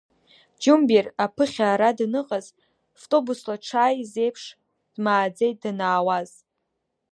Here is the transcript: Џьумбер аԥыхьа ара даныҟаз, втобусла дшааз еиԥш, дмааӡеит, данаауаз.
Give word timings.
Џьумбер 0.61 1.05
аԥыхьа 1.23 1.65
ара 1.73 1.89
даныҟаз, 1.97 2.45
втобусла 2.99 3.55
дшааз 3.61 4.13
еиԥш, 4.23 4.43
дмааӡеит, 4.93 5.57
данаауаз. 5.63 6.31